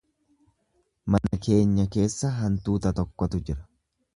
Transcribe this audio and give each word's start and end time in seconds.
Mana 1.15 1.39
keenya 1.47 1.85
keessa 1.97 2.33
hantuuta 2.39 2.93
tokkotu 3.03 3.43
jira. 3.51 3.63